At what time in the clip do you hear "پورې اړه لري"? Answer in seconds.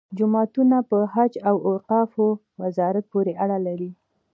3.11-3.91